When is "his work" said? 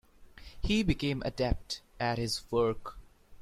2.17-2.97